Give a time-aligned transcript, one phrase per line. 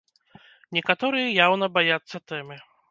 [0.79, 2.63] Некаторыя яўна баяцца тэмы.